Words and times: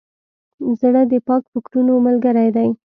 زړه 0.79 1.01
د 1.11 1.13
پاک 1.27 1.43
فکرونو 1.53 1.93
ملګری 2.05 2.49
دی. 2.55 2.69